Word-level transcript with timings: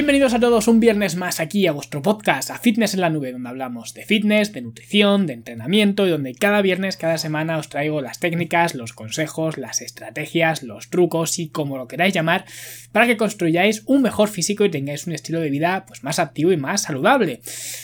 Bienvenido. 0.00 0.19
Bienvenidos 0.20 0.38
a 0.38 0.46
todos 0.50 0.68
un 0.68 0.80
viernes 0.80 1.16
más 1.16 1.40
aquí 1.40 1.66
a 1.66 1.72
vuestro 1.72 2.02
podcast, 2.02 2.50
a 2.50 2.58
Fitness 2.58 2.92
en 2.92 3.00
la 3.00 3.08
Nube, 3.08 3.32
donde 3.32 3.48
hablamos 3.48 3.94
de 3.94 4.04
fitness, 4.04 4.52
de 4.52 4.60
nutrición, 4.60 5.26
de 5.26 5.32
entrenamiento 5.32 6.06
y 6.06 6.10
donde 6.10 6.34
cada 6.34 6.60
viernes, 6.60 6.98
cada 6.98 7.16
semana 7.16 7.56
os 7.56 7.70
traigo 7.70 8.02
las 8.02 8.20
técnicas, 8.20 8.74
los 8.74 8.92
consejos, 8.92 9.56
las 9.56 9.80
estrategias, 9.80 10.62
los 10.62 10.90
trucos 10.90 11.38
y 11.38 11.48
como 11.48 11.78
lo 11.78 11.88
queráis 11.88 12.12
llamar, 12.12 12.44
para 12.92 13.06
que 13.06 13.16
construyáis 13.16 13.82
un 13.86 14.02
mejor 14.02 14.28
físico 14.28 14.62
y 14.66 14.70
tengáis 14.70 15.06
un 15.06 15.14
estilo 15.14 15.40
de 15.40 15.48
vida 15.48 15.86
pues, 15.86 16.04
más 16.04 16.18
activo 16.18 16.52
y 16.52 16.58
más 16.58 16.82
saludable. 16.82 17.40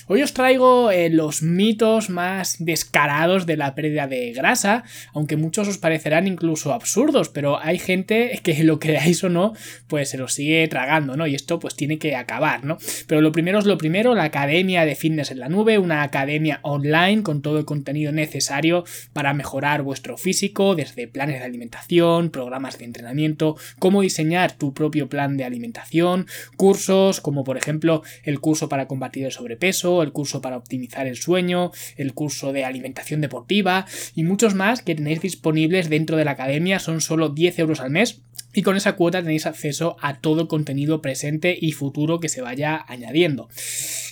Hoy 0.07 0.21
os 0.21 0.35
traigo 0.35 0.91
eh, 0.91 1.09
los 1.09 1.41
mitos 1.41 2.11
más 2.11 2.57
descarados 2.59 3.47
de 3.47 3.57
la 3.57 3.75
pérdida 3.75 4.09
de 4.09 4.33
grasa, 4.33 4.85
aunque 5.15 5.39
muchos 5.39 5.69
os 5.69 5.79
parecerán 5.79 6.27
incluso 6.27 6.75
absurdos, 6.75 7.31
pero 7.31 7.59
hay 7.59 7.79
gente 7.79 8.39
que 8.43 8.63
lo 8.63 8.79
creáis 8.79 9.25
o 9.25 9.31
no, 9.31 9.55
pues 9.87 10.11
se 10.11 10.19
los 10.19 10.35
sigue 10.35 10.69
tragando, 10.69 11.17
¿no? 11.17 11.27
Y 11.27 11.35
esto 11.35 11.59
pues 11.59 11.77
tiene 11.77 11.99
que 11.99 12.26
acabar, 12.27 12.65
¿no? 12.65 12.77
Pero 13.07 13.21
lo 13.21 13.33
primero 13.33 13.59
es 13.59 13.65
lo 13.65 13.79
primero, 13.79 14.15
la 14.15 14.25
Academia 14.25 14.85
de 14.85 14.97
Fitness 14.97 15.31
en 15.31 15.39
la 15.39 15.49
Nube, 15.49 15.79
una 15.79 16.03
academia 16.03 16.59
online 16.63 17.23
con 17.23 17.41
todo 17.41 17.59
el 17.59 17.65
contenido 17.65 18.13
necesario 18.13 18.85
para 19.13 19.33
mejorar 19.33 19.83
vuestro 19.83 20.19
físico, 20.19 20.75
desde 20.75 21.07
planes 21.07 21.39
de 21.39 21.47
alimentación, 21.47 22.31
programas 22.31 22.79
de 22.79 22.85
entrenamiento, 22.85 23.57
cómo 23.79 24.03
diseñar 24.03 24.53
tu 24.53 24.75
propio 24.75 25.09
plan 25.09 25.37
de 25.37 25.45
alimentación, 25.45 26.27
cursos 26.57 27.21
como 27.21 27.45
por 27.45 27.57
ejemplo 27.57 28.03
el 28.25 28.41
curso 28.41 28.69
para 28.69 28.87
combatir 28.87 29.25
el 29.25 29.33
sobrepeso, 29.33 30.03
el 30.03 30.13
curso 30.13 30.41
para 30.41 30.57
optimizar 30.57 31.07
el 31.07 31.17
sueño, 31.17 31.71
el 31.97 32.13
curso 32.13 32.53
de 32.53 32.65
alimentación 32.65 33.21
deportiva 33.21 33.87
y 34.15 34.25
muchos 34.25 34.55
más 34.55 34.83
que 34.83 34.95
tenéis 34.95 35.21
disponibles 35.21 35.89
dentro 35.89 36.17
de 36.17 36.25
la 36.25 36.33
academia, 36.33 36.81
son 36.81 37.01
solo 37.01 37.29
10 37.29 37.61
euros 37.61 37.81
al 37.81 37.91
mes 37.91 38.23
y 38.57 38.63
con 38.63 38.75
esa 38.75 38.97
cuota 38.97 39.23
tenéis 39.23 39.45
acceso 39.45 39.97
a 40.01 40.19
todo 40.19 40.41
el 40.41 40.49
contenido 40.49 41.03
presente 41.03 41.57
y 41.61 41.73
futuro 41.73 42.21
que 42.21 42.31
se 42.31 42.41
vaya 42.41 42.83
añadiendo. 42.89 43.51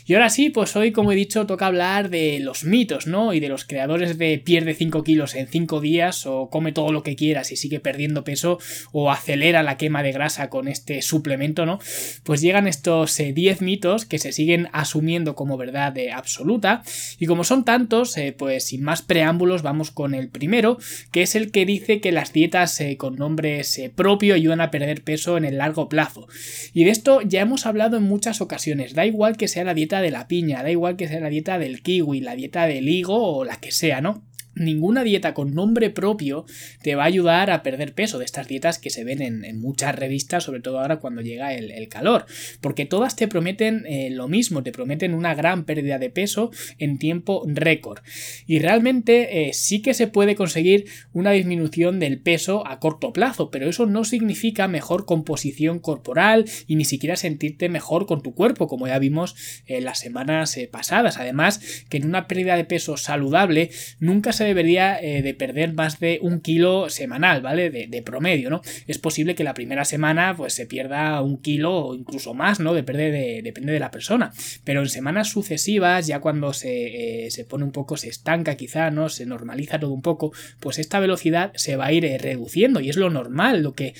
Y 0.06 0.14
ahora 0.14 0.28
sí, 0.28 0.50
pues 0.50 0.77
hoy, 0.77 0.92
como 0.92 1.12
he 1.12 1.16
dicho, 1.16 1.47
toca 1.47 1.66
hablar 1.66 2.10
de 2.10 2.38
los 2.41 2.64
mitos, 2.64 3.06
¿no? 3.06 3.33
Y 3.33 3.41
de 3.41 3.48
los 3.48 3.64
creadores 3.64 4.19
de 4.19 4.38
pierde 4.38 4.74
5 4.74 5.02
kilos 5.02 5.34
en 5.34 5.48
5 5.48 5.80
días, 5.80 6.27
o 6.27 6.50
come 6.50 6.72
todo 6.72 6.92
lo 6.92 7.02
que 7.02 7.16
quieras 7.16 7.52
y 7.52 7.56
sigue 7.56 7.80
perdiendo 7.80 8.22
peso, 8.22 8.58
o 8.92 9.11
acelera 9.11 9.62
la 9.62 9.78
quema 9.78 10.02
de 10.02 10.12
grasa 10.12 10.50
con 10.50 10.69
este 10.69 11.00
suplemento, 11.00 11.64
¿no? 11.64 11.78
Pues 12.22 12.42
llegan 12.42 12.69
estos 12.69 13.16
10 13.16 13.38
eh, 13.62 13.64
mitos 13.64 14.05
que 14.05 14.19
se 14.19 14.33
siguen 14.33 14.69
asumiendo 14.72 15.34
como 15.34 15.56
verdad 15.56 15.94
absoluta. 16.12 16.83
Y 17.18 17.27
como 17.27 17.44
son 17.44 17.64
tantos, 17.64 18.16
eh, 18.18 18.34
pues 18.36 18.64
sin 18.64 18.83
más 18.83 19.00
preámbulos, 19.00 19.62
vamos 19.62 19.91
con 19.91 20.14
el 20.14 20.28
primero, 20.28 20.78
que 21.12 21.22
es 21.22 21.34
el 21.34 21.50
que 21.50 21.64
dice 21.64 22.00
que 22.00 22.12
las 22.12 22.33
dietas 22.33 22.78
eh, 22.80 22.98
con 22.98 23.16
nombres 23.16 23.80
propios 23.94 24.36
ayudan 24.36 24.61
a 24.61 24.70
perder 24.70 25.02
peso 25.02 25.39
en 25.39 25.46
el 25.46 25.58
largo 25.58 25.89
plazo. 25.89 26.28
Y 26.74 26.84
de 26.84 26.91
esto 26.91 27.22
ya 27.22 27.41
hemos 27.41 27.64
hablado 27.64 27.96
en 27.96 28.02
muchas 28.02 28.42
ocasiones. 28.42 28.94
Da 28.94 29.06
igual 29.06 29.36
que 29.39 29.48
sea 29.48 29.64
la 29.64 29.72
dieta 29.72 29.94
de 30.00 30.11
la 30.11 30.28
piña, 30.28 30.62
da 30.62 30.70
igual 30.70 30.97
que 30.97 31.09
sea 31.09 31.20
la 31.20 31.28
dieta 31.28 31.59
del 31.59 31.83
kiwi, 31.83 32.20
la 32.20 32.37
dieta 32.37 32.67
del 32.67 32.89
higo 32.89 33.39
o 33.39 33.45
la 33.45 33.56
que 33.56 33.73
sea, 33.73 34.01
¿no? 34.01 34.23
Ninguna 34.55 35.05
dieta 35.05 35.34
con 35.34 35.55
nombre 35.55 35.91
propio 35.91 36.44
te 36.83 36.94
va 36.94 37.05
a 37.05 37.06
ayudar 37.06 37.50
a 37.50 37.62
perder 37.62 37.94
peso 37.94 38.19
de 38.19 38.24
estas 38.24 38.48
dietas 38.48 38.78
que 38.78 38.91
se 38.91 39.05
ven 39.05 39.22
en, 39.22 39.61
muchas 39.61 39.94
revistas, 39.94 40.44
sobre 40.44 40.61
todo 40.61 40.80
ahora 40.80 40.98
cuando 40.98 41.22
llega 41.22 41.55
el, 41.55 41.88
calor, 41.88 42.27
porque 42.61 42.86
todas 42.86 43.14
te 43.14 43.28
prometen 43.28 43.84
eh, 43.86 44.08
lo 44.11 44.27
mismo, 44.27 44.62
te 44.62 44.72
prometen 44.72 45.14
una 45.14 45.34
gran 45.34 45.64
pérdida 45.64 45.98
de 45.98 46.11
peso 46.11 46.50
en 46.78 46.98
tiempo 46.98 47.44
récord. 47.46 48.00
Y 48.46 48.58
realmente 48.58 49.48
eh, 49.48 49.52
sí 49.52 49.83
que 49.83 49.94
se 49.94 50.06
puede 50.06 50.34
conseguir 50.34 50.86
una 51.12 51.33
disminución 51.33 52.00
del 52.00 52.20
peso 52.20 52.67
a 52.67 52.80
corto 52.80 53.12
plazo, 53.12 53.50
pero 53.50 53.68
eso 53.68 53.86
no 53.86 54.05
significa 54.05 54.67
mejor 54.67 55.05
composición 55.05 55.79
corporal 55.79 56.46
y 56.67 56.77
ni 56.77 56.84
siquiera 56.84 57.17
sentirte 57.17 57.68
mejor 57.68 58.06
con 58.06 58.23
tu 58.23 58.34
cuerpo, 58.34 58.67
como 58.67 58.86
ya 58.86 58.98
vimos 58.98 59.36
en 59.67 59.84
las 59.84 59.98
semanas 59.98 60.56
eh, 60.56 60.68
pasadas. 60.70 61.18
Además, 61.18 61.61
que 61.89 61.98
en 61.98 62.06
una 62.06 62.27
pérdida 62.27 62.56
de 62.56 62.64
peso 62.64 62.96
saludable 62.96 63.70
nunca 63.98 64.33
se 64.33 64.43
debería 64.44 65.00
eh, 65.00 65.22
de 65.22 65.34
perder 65.34 65.74
más 65.74 66.00
de 66.00 66.18
un 66.22 66.40
kilo 66.40 66.88
semanal, 66.90 67.42
¿vale? 67.42 67.70
De, 67.70 68.02
promedio, 68.02 68.50
¿no? 68.50 68.60
Es 68.86 68.98
posible 68.98 69.34
que 69.34 69.44
la 69.44 69.55
primera 69.55 69.84
semana 69.84 70.34
pues 70.36 70.52
se 70.52 70.66
pierda 70.66 71.20
un 71.22 71.40
kilo 71.40 71.74
o 71.74 71.94
incluso 71.94 72.34
más, 72.34 72.60
¿no? 72.60 72.74
Depende 72.74 73.10
de, 73.10 73.40
depende 73.42 73.72
de 73.72 73.80
la 73.80 73.90
persona. 73.90 74.32
Pero 74.62 74.82
en 74.82 74.88
semanas 74.88 75.28
sucesivas, 75.28 76.06
ya 76.06 76.20
cuando 76.20 76.52
se, 76.52 77.27
eh, 77.27 77.30
se, 77.30 77.44
pone 77.44 77.64
un 77.64 77.72
poco, 77.72 77.96
se 77.96 78.08
estanca 78.08 78.56
quizá, 78.56 78.90
¿no? 78.90 79.08
Se 79.08 79.27
normaliza 79.27 79.78
todo 79.78 79.92
un 79.92 80.02
poco, 80.02 80.32
pues 80.61 80.78
esta 80.78 81.00
velocidad 81.00 81.52
se 81.55 81.76
va 81.76 81.86
a 81.86 81.92
ir 81.92 82.05
eh, 82.05 82.18
reduciendo 82.18 82.80
y 82.80 82.90
es 82.90 82.96
lo 82.96 83.11
normal, 83.11 83.62
lo 83.62 83.74
que 83.74 83.94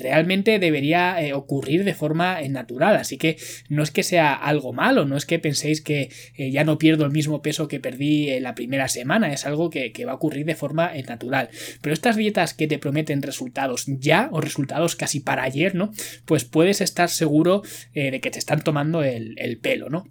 realmente 0.00 0.58
debería 0.58 1.16
ocurrir 1.34 1.84
de 1.84 1.94
forma 1.94 2.40
natural. 2.48 2.96
Así 2.96 3.18
que 3.18 3.36
no 3.68 3.82
es 3.82 3.90
que 3.90 4.02
sea 4.02 4.34
algo 4.34 4.72
malo, 4.72 5.04
no 5.04 5.16
es 5.16 5.26
que 5.26 5.38
penséis 5.38 5.80
que 5.80 6.10
ya 6.36 6.64
no 6.64 6.78
pierdo 6.78 7.04
el 7.04 7.10
mismo 7.10 7.42
peso 7.42 7.68
que 7.68 7.80
perdí 7.80 8.40
la 8.40 8.54
primera 8.54 8.88
semana, 8.88 9.32
es 9.32 9.46
algo 9.46 9.70
que 9.70 9.81
que, 9.90 10.04
va 10.04 10.12
a 10.12 10.16
ocurrir 10.16 10.46
de 10.46 10.54
forma 10.54 10.94
eh, 10.94 11.02
natural. 11.02 11.48
Pero 11.80 11.92
estas 11.92 12.16
dietas 12.16 12.54
que 12.54 12.68
te 12.68 12.78
prometen 12.78 13.22
resultados 13.22 13.84
ya 13.86 14.28
o 14.32 14.40
resultados 14.40 14.94
casi 14.94 15.20
para 15.20 15.42
ayer, 15.42 15.74
¿no? 15.74 15.92
Pues 16.24 16.44
puedes 16.44 16.80
estar 16.80 17.08
seguro 17.08 17.62
eh, 17.94 18.10
de 18.10 18.20
que 18.20 18.30
te 18.30 18.38
están 18.38 18.62
tomando 18.62 19.02
el, 19.02 19.34
el 19.38 19.58
pelo, 19.58 19.88
¿no? 19.88 20.06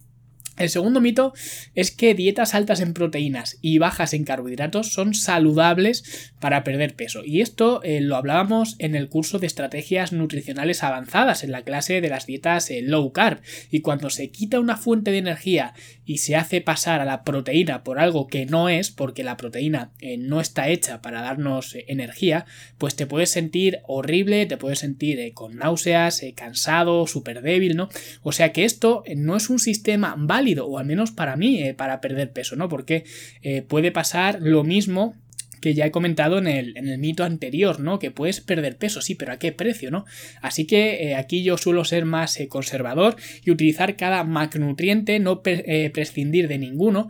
El 0.62 0.70
segundo 0.70 1.02
mito 1.02 1.34
es 1.74 1.90
que 1.90 2.14
dietas 2.14 2.54
altas 2.54 2.82
en 2.82 2.94
proteínas 2.94 3.58
y 3.62 3.80
bajas 3.80 4.14
en 4.14 4.26
carbohidratos 4.26 4.94
son 4.94 5.16
saludables 5.16 6.32
para 6.40 6.64
perder 6.64 6.96
peso. 6.96 7.24
Y 7.26 7.42
esto 7.42 7.82
eh, 7.82 8.00
lo 8.00 8.16
hablábamos 8.16 8.76
en 8.78 8.94
el 8.94 9.10
curso 9.10 9.40
de 9.40 9.48
estrategias 9.48 10.14
nutricionales 10.14 10.84
avanzadas, 10.84 11.44
en 11.44 11.52
la 11.52 11.64
clase 11.64 12.00
de 12.00 12.10
las 12.10 12.28
dietas 12.28 12.70
eh, 12.70 12.84
low 12.84 13.12
carb. 13.12 13.42
Y 13.72 13.80
cuando 13.80 14.12
se 14.12 14.30
quita 14.30 14.60
una 14.60 14.78
fuente 14.78 15.10
de 15.10 15.18
energía 15.18 15.74
y 16.06 16.20
se 16.20 16.36
hace 16.36 16.62
pasar 16.62 17.02
a 17.02 17.06
la 17.06 17.24
proteína 17.24 17.84
por 17.84 17.98
algo 17.98 18.28
que 18.28 18.46
no 18.46 18.70
es, 18.70 18.92
porque 18.92 19.24
la 19.24 19.38
proteína 19.38 19.90
eh, 20.00 20.18
no 20.18 20.42
está 20.42 20.70
hecha 20.70 21.02
para 21.02 21.24
darnos 21.24 21.76
energía, 21.88 22.46
pues 22.78 22.96
te 22.96 23.08
puedes 23.08 23.32
sentir 23.32 23.80
horrible, 23.88 24.46
te 24.46 24.58
puedes 24.58 24.78
sentir 24.78 25.34
con 25.34 25.56
náuseas, 25.56 26.22
cansado, 26.36 27.08
súper 27.08 27.42
débil, 27.42 27.76
¿no? 27.76 27.90
O 28.22 28.32
sea 28.32 28.54
que 28.54 28.64
esto 28.64 29.04
no 29.16 29.36
es 29.36 29.50
un 29.50 29.58
sistema 29.58 30.14
válido 30.16 30.51
o 30.60 30.78
al 30.78 30.86
menos 30.86 31.12
para 31.12 31.36
mí, 31.36 31.62
eh, 31.62 31.74
para 31.74 32.02
perder 32.02 32.32
peso, 32.32 32.56
¿no? 32.56 32.70
Porque 32.70 33.04
eh, 33.42 33.62
puede 33.62 33.92
pasar 33.92 34.40
lo 34.42 34.64
mismo 34.64 35.16
que 35.62 35.74
ya 35.76 35.86
he 35.86 35.92
comentado 35.92 36.40
en 36.40 36.48
el, 36.48 36.76
en 36.76 36.88
el, 36.88 36.98
mito 36.98 37.24
anterior, 37.24 37.80
¿no? 37.80 38.00
Que 38.00 38.12
puedes 38.12 38.42
perder 38.42 38.78
peso, 38.78 39.02
sí, 39.02 39.16
pero 39.16 39.32
¿a 39.32 39.40
qué 39.40 39.52
precio, 39.52 39.92
no? 39.92 40.06
Así 40.42 40.66
que 40.66 41.10
eh, 41.10 41.16
aquí 41.16 41.44
yo 41.44 41.58
suelo 41.58 41.86
ser 41.86 42.06
más 42.06 42.40
eh, 42.40 42.48
conservador 42.48 43.16
y 43.46 43.52
utilizar 43.52 43.96
cada 43.96 44.24
macronutriente, 44.24 45.20
no 45.20 45.42
eh, 45.46 45.90
prescindir 45.94 46.48
de 46.48 46.58
ninguno, 46.58 47.08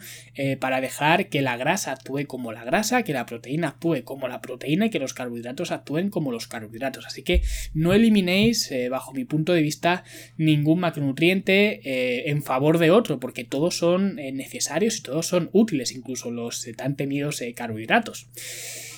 para 0.60 0.82
dejar 0.82 1.30
que 1.30 1.44
la 1.44 1.56
grasa 1.56 1.92
actúe 1.92 2.26
como 2.26 2.52
la 2.52 2.64
grasa, 2.64 3.04
que 3.04 3.14
la 3.14 3.28
proteína 3.28 3.68
actúe 3.70 4.04
como 4.04 4.28
la 4.28 4.42
proteína 4.42 4.88
y 4.88 4.90
que 4.90 4.98
los 4.98 5.14
carbohidratos 5.14 5.72
actúen 5.72 6.10
como 6.10 6.32
los 6.32 6.48
carbohidratos. 6.48 7.06
Así 7.06 7.22
que 7.22 7.44
no 7.76 7.94
eliminéis, 7.94 8.74
bajo 8.90 9.14
mi 9.14 9.24
punto 9.24 9.54
de 9.54 9.62
vista, 9.62 10.04
ningún 10.38 10.80
macronutriente 10.80 12.28
en 12.28 12.42
favor 12.42 12.80
de 12.80 12.90
otro, 12.90 13.20
porque 13.20 13.44
todos 13.44 13.78
son 13.78 14.16
necesarios 14.16 14.98
y 14.98 15.04
todos 15.04 15.28
son 15.28 15.52
útiles, 15.54 15.92
incluso 15.92 16.32
los 16.32 16.68
tan 16.76 16.96
temidos 16.96 17.44
carbohidratos. 17.56 18.28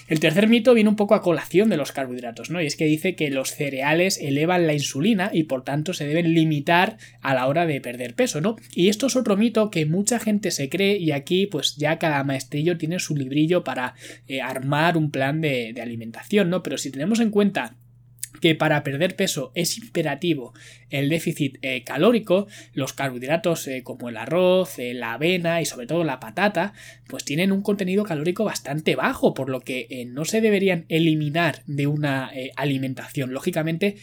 El 0.08 0.20
tercer 0.20 0.48
mito 0.48 0.74
viene 0.74 0.90
un 0.90 0.96
poco 0.96 1.16
a 1.16 1.22
colación 1.22 1.70
de 1.70 1.78
los 1.78 1.92
carbohidratos, 1.92 2.50
¿no? 2.50 2.62
Y 2.62 2.66
es 2.66 2.76
que 2.76 2.86
dice 2.86 3.16
que 3.16 3.30
los 3.30 3.56
cereales 3.56 4.20
elevan 4.22 4.68
la 4.68 4.74
insulina 4.74 5.32
y 5.34 5.44
por 5.44 5.64
tanto 5.64 5.94
se 5.94 6.06
deben 6.06 6.34
limitar 6.34 6.98
a 7.22 7.34
la 7.34 7.48
hora 7.48 7.66
de 7.66 7.80
perder 7.80 8.14
peso, 8.14 8.42
¿no? 8.42 8.58
Y 8.76 8.90
esto 8.90 9.08
es 9.08 9.16
otro 9.16 9.38
mito 9.38 9.72
que 9.72 9.86
mucha 9.86 10.20
gente 10.20 10.52
se 10.52 10.70
cree 10.70 10.98
y 10.98 11.12
aquí 11.12 11.48
pues 11.48 11.78
ya 11.78 12.00
cada 12.00 12.24
maestrillo 12.24 12.78
tiene 12.78 13.00
su 13.00 13.16
librillo 13.16 13.64
para 13.64 13.96
eh, 14.28 14.42
armar 14.42 14.98
un 14.98 15.10
plan 15.10 15.40
de, 15.40 15.72
de 15.74 15.82
alimentación, 15.82 16.50
¿no? 16.50 16.64
Pero 16.64 16.78
si 16.78 16.92
tenemos 16.92 17.20
en 17.20 17.32
cuenta 17.32 17.78
que 18.42 18.56
para 18.56 18.84
perder 18.84 19.16
peso 19.16 19.52
es 19.56 19.78
imperativo 19.78 20.54
el 20.94 21.10
déficit 21.10 21.58
eh, 21.64 21.84
calórico, 21.84 22.48
los 22.74 22.94
carbohidratos 22.94 23.68
eh, 23.68 23.82
como 23.84 24.10
el 24.10 24.18
arroz, 24.18 24.78
eh, 24.78 24.94
la 24.94 25.14
avena 25.14 25.60
y 25.60 25.66
sobre 25.66 25.88
todo 25.88 26.04
la 26.04 26.20
patata, 26.20 26.74
pues 27.08 27.26
tienen 27.26 27.52
un 27.52 27.64
contenido 27.64 28.04
calórico 28.04 28.44
bastante 28.44 28.96
bajo, 28.96 29.34
por 29.34 29.50
lo 29.50 29.62
que 29.62 30.08
no 30.08 30.24
se 30.24 30.40
deberían 30.40 30.86
eliminar 30.90 31.64
de 31.66 31.88
una 31.88 32.32
alimentación. 32.56 33.34
Lógicamente, 33.34 33.98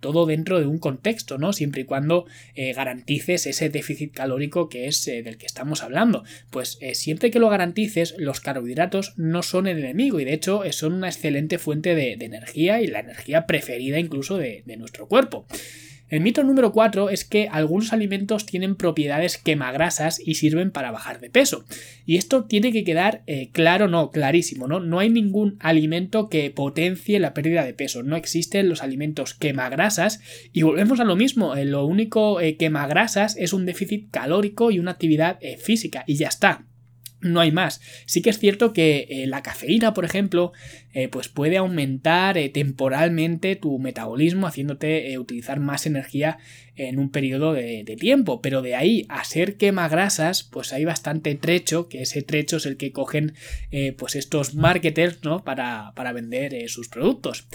todo 0.00 0.26
dentro 0.26 0.58
de 0.58 0.66
un 0.66 0.78
contexto, 0.78 1.38
¿no? 1.38 1.52
Siempre 1.52 1.82
y 1.82 1.84
cuando 1.84 2.26
garantices 2.56 3.46
ese 3.46 3.68
déficit 3.68 4.12
calórico 4.12 4.68
que 4.68 4.88
es 4.88 5.04
del 5.04 5.38
que 5.38 5.46
estamos 5.46 5.84
hablando. 5.84 6.24
Pues 6.50 6.78
siempre 6.94 7.30
que 7.30 7.38
lo 7.38 7.48
garantices, 7.48 8.14
los 8.18 8.40
carbohidratos 8.40 9.14
no 9.16 9.42
son 9.42 9.68
el 9.68 9.78
enemigo 9.78 10.18
y 10.18 10.24
de 10.24 10.34
hecho 10.34 10.62
son 10.72 10.94
una 10.94 11.08
excelente 11.08 11.58
fuente 11.58 11.94
de, 11.94 12.16
de 12.16 12.24
energía 12.24 12.80
y 12.80 12.88
la 12.88 13.00
energía 13.00 13.46
preferida 13.46 13.75
incluso 13.80 14.36
de, 14.38 14.62
nuestro 14.78 15.08
cuerpo. 15.08 15.46
El 16.08 16.20
mito 16.20 16.44
número 16.44 16.70
4 16.70 17.10
es 17.10 17.24
que 17.24 17.48
algunos 17.50 17.92
alimentos 17.92 18.46
tienen 18.46 18.76
propiedades 18.76 19.38
quemagrasas 19.38 20.20
y 20.24 20.36
sirven 20.36 20.70
para 20.70 20.92
bajar 20.92 21.20
de 21.20 21.30
peso. 21.30 21.64
Y 22.04 22.16
esto 22.16 22.44
tiene 22.44 22.70
que 22.70 22.84
quedar 22.84 23.24
eh, 23.26 23.50
claro, 23.50 23.88
no, 23.88 24.12
clarísimo, 24.12 24.68
¿no? 24.68 24.78
No 24.78 25.00
hay 25.00 25.10
ningún 25.10 25.56
alimento 25.58 26.28
que 26.28 26.48
potencie 26.52 27.18
la 27.18 27.34
pérdida 27.34 27.64
de 27.64 27.74
peso. 27.74 28.04
No 28.04 28.14
existen 28.14 28.68
los 28.68 28.84
alimentos 28.84 29.34
quemagrasas. 29.34 30.20
Y 30.52 30.62
volvemos 30.62 31.00
a 31.00 31.04
lo 31.04 31.16
mismo. 31.16 31.56
Eh, 31.56 31.64
lo 31.64 31.84
único 31.84 32.40
eh, 32.40 32.56
quemagrasas 32.56 33.36
es 33.36 33.52
un 33.52 33.66
déficit 33.66 34.08
calórico 34.12 34.70
y 34.70 34.78
una 34.78 34.92
actividad 34.92 35.40
física. 35.58 36.04
Y 36.06 36.14
ya 36.14 36.28
está 36.28 36.66
no 37.20 37.40
hay 37.40 37.50
más. 37.50 37.80
Sí 38.06 38.22
que 38.22 38.30
es 38.30 38.38
cierto 38.38 38.72
que 38.72 39.06
eh, 39.08 39.26
la 39.26 39.42
cafeína, 39.42 39.94
por 39.94 40.04
ejemplo, 40.04 40.52
eh, 40.92 41.08
pues 41.08 41.28
puede 41.28 41.56
aumentar 41.56 42.38
eh, 42.38 42.48
temporalmente 42.48 43.56
tu 43.56 43.78
metabolismo, 43.78 44.46
haciéndote 44.46 45.18
utilizar 45.18 45.60
más 45.60 45.86
energía 45.86 46.38
en 46.74 46.98
un 46.98 47.10
periodo 47.10 47.54
de, 47.54 47.84
tiempo. 47.98 48.42
Pero 48.42 48.60
de 48.60 48.74
ahí 48.74 49.06
a 49.08 49.24
ser 49.24 49.56
quema 49.56 49.88
grasas, 49.88 50.42
pues 50.42 50.72
hay 50.72 50.84
bastante 50.84 51.34
trecho, 51.34 51.88
que 51.88 52.02
ese 52.02 52.22
trecho 52.22 52.58
es 52.58 52.66
el 52.66 52.76
que 52.76 52.92
cogen 52.92 53.34
pues 53.96 54.14
estos 54.14 54.54
marketers, 54.54 55.24
¿no? 55.24 55.42
Para, 55.42 55.92
para 55.94 56.12
vender 56.12 56.68
sus 56.68 56.88
productos. 56.88 57.46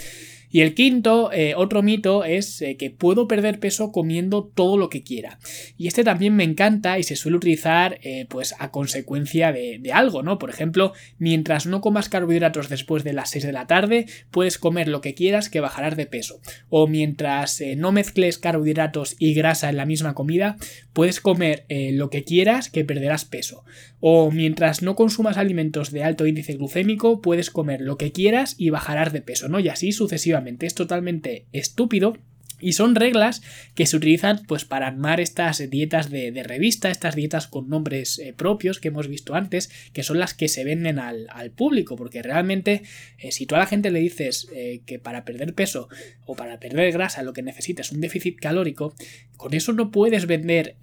Y 0.52 0.60
el 0.60 0.74
quinto, 0.74 1.32
eh, 1.32 1.54
otro 1.56 1.82
mito, 1.82 2.24
es 2.24 2.60
eh, 2.60 2.76
que 2.76 2.90
puedo 2.90 3.26
perder 3.26 3.58
peso 3.58 3.90
comiendo 3.90 4.44
todo 4.54 4.76
lo 4.76 4.90
que 4.90 5.02
quiera. 5.02 5.38
Y 5.78 5.86
este 5.86 6.04
también 6.04 6.36
me 6.36 6.44
encanta 6.44 6.98
y 6.98 7.04
se 7.04 7.16
suele 7.16 7.38
utilizar 7.38 7.98
eh, 8.02 8.26
pues 8.28 8.54
a 8.58 8.70
consecuencia 8.70 9.50
de, 9.50 9.80
algo, 9.94 10.22
¿no? 10.22 10.38
Por 10.38 10.50
ejemplo, 10.50 10.92
mientras 11.18 11.64
no 11.64 11.80
comas 11.80 12.10
carbohidratos 12.10 12.68
después 12.68 13.02
de 13.02 13.14
las 13.14 13.30
6 13.30 13.46
de 13.46 13.52
la 13.52 13.66
tarde, 13.66 14.06
puedes 14.30 14.58
comer 14.58 14.88
lo 14.88 15.00
que 15.00 15.14
quieras 15.14 15.48
que 15.48 15.60
bajarás 15.60 15.96
de 15.96 16.04
peso. 16.04 16.40
O 16.68 16.86
mientras 16.86 17.62
no 17.78 17.90
mezcles 17.90 18.36
carbohidratos 18.36 19.16
y 19.18 19.32
grasa 19.32 19.70
en 19.70 19.78
la 19.78 19.86
misma 19.86 20.14
comida, 20.14 20.56
puedes 20.92 21.20
comer 21.20 21.64
lo 21.68 22.10
que 22.10 22.24
quieras 22.24 22.68
que 22.68 22.84
perderás 22.84 23.24
peso. 23.24 23.64
O 24.00 24.30
mientras 24.30 24.82
no 24.82 24.96
consumas 24.96 25.38
alimentos 25.38 25.92
de 25.92 26.04
alto 26.04 26.26
índice 26.26 26.54
glucémico, 26.54 27.22
puedes 27.22 27.50
comer 27.50 27.80
lo 27.80 27.96
que 27.96 28.12
quieras 28.12 28.54
y 28.58 28.68
bajarás 28.68 29.14
de 29.14 29.22
peso, 29.22 29.48
¿no? 29.48 29.58
Y 29.58 29.68
así 29.68 29.92
sucesivamente 29.92 30.41
es 30.66 30.74
totalmente 30.74 31.46
estúpido 31.52 32.16
y 32.62 32.72
son 32.72 32.94
reglas 32.94 33.42
que 33.74 33.86
se 33.86 33.96
utilizan 33.96 34.42
pues 34.46 34.64
para 34.64 34.86
armar 34.86 35.20
estas 35.20 35.68
dietas 35.68 36.10
de, 36.10 36.42
revista, 36.44 36.90
estas 36.90 37.16
dietas 37.16 37.46
con 37.48 37.68
nombres 37.68 38.18
eh, 38.18 38.32
propios 38.32 38.78
que 38.78 38.88
hemos 38.88 39.08
visto 39.08 39.34
antes, 39.34 39.70
que 39.92 40.02
son 40.02 40.18
las 40.18 40.32
que 40.32 40.48
se 40.48 40.64
venden 40.64 40.98
al, 40.98 41.26
público, 41.56 41.96
porque 41.96 42.22
realmente 42.22 42.82
eh, 43.18 43.32
si 43.32 43.46
tú 43.46 43.56
a 43.56 43.58
la 43.58 43.66
gente 43.66 43.90
le 43.90 43.98
dices 43.98 44.48
eh, 44.54 44.80
que 44.86 45.00
para 45.00 45.24
perder 45.24 45.54
peso 45.54 45.88
o 46.24 46.36
para 46.36 46.60
perder 46.60 46.92
grasa 46.92 47.24
lo 47.24 47.32
que 47.32 47.42
necesitas 47.42 47.86
es 47.86 47.92
un 47.92 48.00
déficit 48.00 48.38
calórico, 48.38 48.94
con 49.36 49.54
eso 49.54 49.72
no 49.72 49.90
puedes 49.90 50.26
vender 50.26 50.76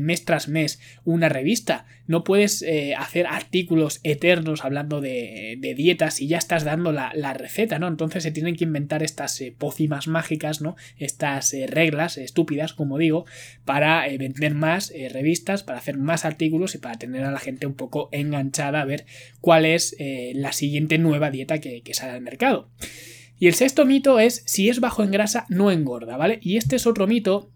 mes 0.00 0.24
tras 0.24 0.48
mes 0.48 0.80
una 1.04 1.28
revista, 1.28 1.84
no 2.06 2.24
puedes 2.24 2.64
hacer 2.96 3.26
artículos 3.26 4.00
eternos 4.04 4.64
hablando 4.64 5.02
de, 5.02 5.58
dietas 5.76 6.20
y 6.22 6.28
ya 6.28 6.38
estás 6.38 6.64
dando 6.64 6.92
la, 6.92 7.12
la, 7.14 7.34
receta, 7.34 7.78
¿no? 7.78 7.88
Entonces 7.88 8.22
se 8.22 8.30
tienen 8.30 8.56
que 8.56 8.64
inventar 8.64 9.02
estas 9.02 9.42
pócimas 9.58 10.08
mágicas, 10.08 10.62
¿no? 10.62 10.76
Estas 10.98 11.52
eh, 11.54 11.66
reglas 11.66 12.18
estúpidas, 12.18 12.72
como 12.72 12.98
digo, 12.98 13.24
para 13.64 14.06
eh, 14.08 14.18
vender 14.18 14.54
más 14.54 14.90
eh, 14.94 15.08
revistas, 15.08 15.62
para 15.62 15.78
hacer 15.78 15.98
más 15.98 16.24
artículos 16.24 16.74
y 16.74 16.78
para 16.78 16.98
tener 16.98 17.24
a 17.24 17.30
la 17.30 17.38
gente 17.38 17.66
un 17.66 17.74
poco 17.74 18.08
enganchada 18.12 18.80
a 18.80 18.84
ver 18.84 19.06
cuál 19.40 19.64
es 19.64 19.96
la 19.98 20.52
siguiente 20.52 20.98
nueva 20.98 21.30
dieta 21.30 21.58
que, 21.58 21.82
que 21.82 21.94
sale 21.94 22.12
al 22.12 22.20
mercado. 22.20 22.68
Y 23.38 23.48
el 23.48 23.54
sexto 23.54 23.84
mito 23.84 24.18
es 24.20 24.42
si 24.46 24.68
es 24.68 24.80
bajo 24.80 25.02
en 25.02 25.10
grasa 25.10 25.46
no 25.48 25.70
engorda, 25.70 26.16
¿vale? 26.16 26.38
Y 26.42 26.56
este 26.56 26.76
es 26.76 26.86
otro 26.86 27.06
mito 27.06 27.50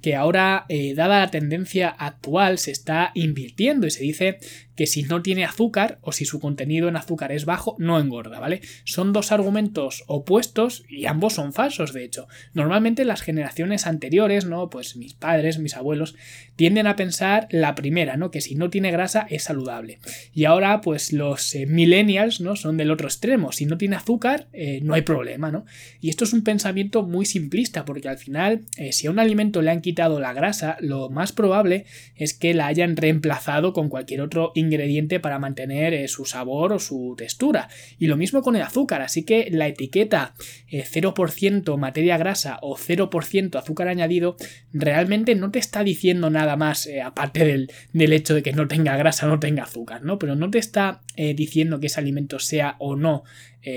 que 0.00 0.14
ahora, 0.14 0.66
dada 0.94 1.20
la 1.20 1.30
tendencia 1.30 1.88
actual, 1.88 2.58
se 2.58 2.70
está 2.70 3.10
invirtiendo 3.14 3.86
y 3.86 3.90
se 3.90 4.02
dice 4.02 4.38
que 4.78 4.86
si 4.86 5.02
no 5.02 5.22
tiene 5.22 5.44
azúcar 5.44 5.98
o 6.02 6.12
si 6.12 6.24
su 6.24 6.38
contenido 6.38 6.88
en 6.88 6.94
azúcar 6.94 7.32
es 7.32 7.44
bajo, 7.44 7.74
no 7.80 7.98
engorda, 7.98 8.38
¿vale? 8.38 8.60
Son 8.84 9.12
dos 9.12 9.32
argumentos 9.32 10.04
opuestos 10.06 10.84
y 10.88 11.06
ambos 11.06 11.34
son 11.34 11.52
falsos, 11.52 11.92
de 11.92 12.04
hecho. 12.04 12.28
Normalmente 12.54 13.04
las 13.04 13.22
generaciones 13.22 13.88
anteriores, 13.88 14.44
¿no? 14.44 14.70
Pues 14.70 14.94
mis 14.94 15.14
padres, 15.14 15.58
mis 15.58 15.74
abuelos, 15.74 16.14
tienden 16.54 16.86
a 16.86 16.94
pensar 16.94 17.48
la 17.50 17.74
primera, 17.74 18.16
¿no? 18.16 18.30
Que 18.30 18.40
si 18.40 18.54
no 18.54 18.70
tiene 18.70 18.92
grasa 18.92 19.26
es 19.28 19.42
saludable. 19.42 19.98
Y 20.32 20.44
ahora, 20.44 20.80
pues 20.80 21.12
los 21.12 21.56
eh, 21.56 21.66
millennials, 21.66 22.40
¿no? 22.40 22.54
Son 22.54 22.76
del 22.76 22.92
otro 22.92 23.08
extremo. 23.08 23.50
Si 23.50 23.66
no 23.66 23.78
tiene 23.78 23.96
azúcar, 23.96 24.46
eh, 24.52 24.78
no 24.84 24.94
hay 24.94 25.02
problema, 25.02 25.50
¿no? 25.50 25.66
Y 26.00 26.08
esto 26.08 26.22
es 26.22 26.32
un 26.32 26.44
pensamiento 26.44 27.02
muy 27.02 27.26
simplista, 27.26 27.84
porque 27.84 28.08
al 28.08 28.18
final, 28.18 28.60
eh, 28.76 28.92
si 28.92 29.08
a 29.08 29.10
un 29.10 29.18
alimento 29.18 29.60
le 29.60 29.72
han 29.72 29.80
quitado 29.88 30.20
la 30.20 30.34
grasa, 30.34 30.76
lo 30.80 31.08
más 31.08 31.32
probable 31.32 31.86
es 32.14 32.34
que 32.34 32.52
la 32.52 32.66
hayan 32.66 32.94
reemplazado 32.94 33.72
con 33.72 33.88
cualquier 33.88 34.20
otro 34.20 34.52
ingrediente 34.54 35.18
para 35.18 35.38
mantener 35.38 35.94
eh, 35.94 36.08
su 36.08 36.26
sabor 36.26 36.74
o 36.74 36.78
su 36.78 37.14
textura. 37.16 37.70
Y 37.98 38.06
lo 38.06 38.18
mismo 38.18 38.42
con 38.42 38.54
el 38.54 38.60
azúcar, 38.60 39.00
así 39.00 39.22
que 39.24 39.48
la 39.50 39.66
etiqueta 39.66 40.34
0% 40.70 41.74
eh, 41.74 41.76
materia 41.78 42.18
grasa 42.18 42.58
o 42.60 42.76
0% 42.76 43.56
azúcar 43.56 43.88
añadido 43.88 44.36
realmente 44.74 45.34
no 45.34 45.50
te 45.50 45.58
está 45.58 45.82
diciendo 45.82 46.28
nada 46.28 46.56
más 46.56 46.86
eh, 46.86 47.00
aparte 47.00 47.46
del, 47.46 47.72
del, 47.94 48.12
hecho 48.12 48.34
de 48.34 48.42
que 48.42 48.52
no 48.52 48.68
tenga 48.68 48.94
grasa 48.98 49.26
no 49.26 49.40
tenga 49.40 49.62
azúcar, 49.62 50.02
¿no? 50.02 50.18
Pero 50.18 50.36
no 50.36 50.50
te 50.50 50.58
está 50.58 51.00
diciendo 51.16 51.80
que 51.80 51.88
ese 51.88 51.98
alimento 51.98 52.38
sea 52.38 52.76
o 52.78 52.94
no 52.94 53.24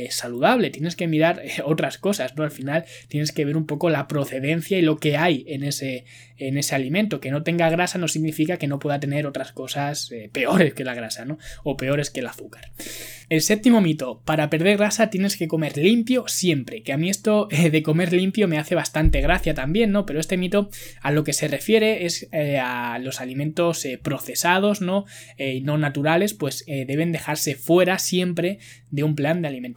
saludable, 0.09 0.69
tienes 0.69 0.95
que 0.95 1.07
mirar 1.07 1.41
otras 1.65 1.97
cosas, 1.97 2.35
¿no? 2.37 2.43
Al 2.43 2.51
final 2.51 2.85
tienes 3.07 3.31
que 3.31 3.43
ver 3.45 3.57
un 3.57 3.65
poco 3.65 3.89
la 3.89 4.07
procedencia 4.07 4.77
y 4.77 4.81
lo 4.81 4.97
que 4.97 5.17
hay 5.17 5.43
en 5.47 5.63
ese, 5.63 6.05
en 6.37 6.57
ese 6.57 6.75
alimento. 6.75 7.19
Que 7.19 7.31
no 7.31 7.43
tenga 7.43 7.69
grasa 7.69 7.97
no 7.97 8.07
significa 8.07 8.57
que 8.57 8.67
no 8.67 8.79
pueda 8.79 8.99
tener 8.99 9.25
otras 9.27 9.51
cosas 9.51 10.11
peores 10.31 10.73
que 10.73 10.83
la 10.83 10.93
grasa, 10.93 11.25
¿no? 11.25 11.39
O 11.63 11.75
peores 11.77 12.09
que 12.09 12.21
el 12.21 12.27
azúcar. 12.27 12.71
El 13.31 13.41
séptimo 13.41 13.79
mito, 13.79 14.21
para 14.25 14.49
perder 14.49 14.75
grasa 14.75 15.09
tienes 15.09 15.37
que 15.37 15.47
comer 15.47 15.77
limpio 15.77 16.25
siempre, 16.27 16.83
que 16.83 16.91
a 16.91 16.97
mí 16.97 17.09
esto 17.09 17.47
eh, 17.51 17.69
de 17.69 17.81
comer 17.81 18.11
limpio 18.11 18.49
me 18.49 18.57
hace 18.57 18.75
bastante 18.75 19.21
gracia 19.21 19.53
también, 19.53 19.93
¿no? 19.93 20.05
Pero 20.05 20.19
este 20.19 20.35
mito 20.35 20.69
a 21.01 21.11
lo 21.11 21.23
que 21.23 21.31
se 21.31 21.47
refiere 21.47 22.05
es 22.05 22.27
eh, 22.33 22.59
a 22.59 22.99
los 22.99 23.21
alimentos 23.21 23.85
eh, 23.85 23.97
procesados, 23.97 24.81
¿no? 24.81 25.05
no 25.63 25.77
naturales, 25.77 26.33
pues 26.33 26.65
deben 26.65 27.11
dejarse 27.11 27.55
fuera 27.55 27.99
siempre 27.99 28.59
de 28.89 29.03
un 29.03 29.15
plan 29.15 29.41
de 29.41 29.47
alimentación. 29.47 29.70